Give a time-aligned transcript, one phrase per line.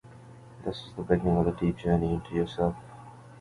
[0.65, 2.73] This is the beginning of a deep journey into yourself